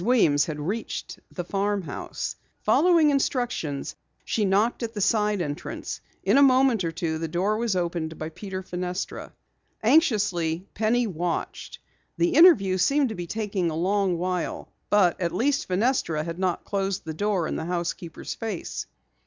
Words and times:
Weems 0.03 0.45
had 0.45 0.59
reached 0.59 1.19
the 1.31 1.43
farmhouse. 1.43 2.35
Following 2.63 3.11
instructions, 3.11 3.95
she 4.25 4.45
knocked 4.45 4.81
at 4.81 4.95
the 4.95 4.99
side 4.99 5.43
entrance. 5.43 6.01
In 6.23 6.39
a 6.39 6.41
moment 6.41 6.83
or 6.83 6.91
two 6.91 7.19
the 7.19 7.27
door 7.27 7.57
was 7.57 7.75
opened 7.75 8.17
by 8.17 8.29
Peter 8.29 8.63
Fenestra. 8.63 9.31
Anxiously, 9.83 10.67
Penny 10.73 11.05
watched. 11.05 11.77
The 12.17 12.29
interview 12.33 12.79
seemed 12.79 13.09
to 13.09 13.15
be 13.15 13.27
taking 13.27 13.69
a 13.69 13.75
long 13.75 14.17
while, 14.17 14.71
but 14.89 15.21
at 15.21 15.35
least 15.35 15.67
Fenestra 15.67 16.23
had 16.23 16.39
not 16.39 16.65
closed 16.65 17.05
the 17.05 17.13
door 17.13 17.47
in 17.47 17.55
the 17.55 17.65
housekeeper's 17.65 18.33
face. 18.33 18.87